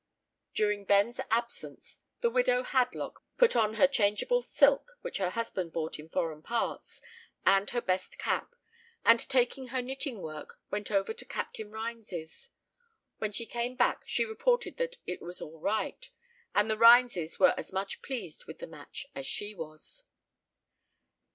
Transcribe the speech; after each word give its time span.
During 0.55 0.83
Ben's 0.85 1.19
absence, 1.29 1.99
the 2.21 2.31
widow 2.31 2.63
Hadlock 2.63 3.23
put 3.37 3.55
on 3.55 3.75
her 3.75 3.85
changeable 3.85 4.41
silk, 4.41 4.97
which 5.01 5.19
her 5.19 5.29
husband 5.29 5.73
bought 5.73 5.99
in 5.99 6.09
foreign 6.09 6.41
parts, 6.41 7.01
and 7.45 7.69
her 7.69 7.81
best 7.81 8.17
cap, 8.17 8.55
and 9.05 9.19
taking 9.29 9.67
her 9.67 9.79
knitting 9.79 10.19
work, 10.23 10.59
went 10.71 10.89
over 10.89 11.13
to 11.13 11.23
Captain 11.23 11.69
Rhines's. 11.69 12.49
When 13.19 13.31
she 13.31 13.45
came 13.45 13.75
back, 13.75 14.01
she 14.07 14.25
reported 14.25 14.77
that 14.77 14.97
it 15.05 15.21
was 15.21 15.39
all 15.39 15.59
right, 15.59 16.09
and 16.55 16.67
the 16.67 16.79
Rhineses 16.79 17.37
were 17.37 17.53
as 17.55 17.71
much 17.71 18.01
pleased 18.01 18.45
with 18.45 18.57
the 18.57 18.65
match 18.65 19.05
as 19.13 19.27
she 19.27 19.53
was. 19.53 20.01